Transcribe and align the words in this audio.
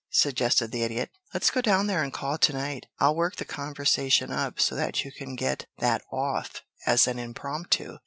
suggested 0.09 0.71
the 0.71 0.81
Idiot. 0.81 1.11
"Let's 1.31 1.51
go 1.51 1.61
down 1.61 1.85
there 1.85 2.01
and 2.01 2.11
call 2.11 2.39
to 2.39 2.53
night. 2.53 2.87
I'll 2.97 3.13
work 3.15 3.35
the 3.35 3.45
conversation 3.45 4.31
up 4.31 4.59
so 4.59 4.73
that 4.73 5.05
you 5.05 5.11
can 5.11 5.35
get 5.35 5.67
that 5.77 6.01
off 6.11 6.63
as 6.87 7.05
an 7.05 7.19
impromptu." 7.19 7.99